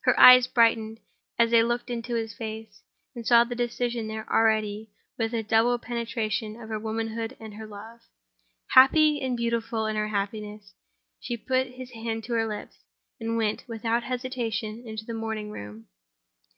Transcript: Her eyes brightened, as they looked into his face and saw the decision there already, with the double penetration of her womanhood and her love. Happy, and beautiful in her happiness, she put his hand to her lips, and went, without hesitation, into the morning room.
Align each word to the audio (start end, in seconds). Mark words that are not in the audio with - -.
Her 0.00 0.20
eyes 0.20 0.46
brightened, 0.46 1.00
as 1.38 1.50
they 1.50 1.62
looked 1.62 1.88
into 1.88 2.14
his 2.14 2.34
face 2.34 2.82
and 3.14 3.26
saw 3.26 3.42
the 3.42 3.54
decision 3.54 4.06
there 4.06 4.30
already, 4.30 4.90
with 5.16 5.30
the 5.30 5.42
double 5.42 5.78
penetration 5.78 6.60
of 6.60 6.68
her 6.68 6.78
womanhood 6.78 7.38
and 7.40 7.54
her 7.54 7.66
love. 7.66 8.00
Happy, 8.72 9.18
and 9.22 9.38
beautiful 9.38 9.86
in 9.86 9.96
her 9.96 10.08
happiness, 10.08 10.74
she 11.20 11.38
put 11.38 11.68
his 11.68 11.92
hand 11.92 12.22
to 12.24 12.34
her 12.34 12.46
lips, 12.46 12.84
and 13.18 13.38
went, 13.38 13.64
without 13.66 14.02
hesitation, 14.02 14.82
into 14.86 15.06
the 15.06 15.14
morning 15.14 15.50
room. 15.50 15.86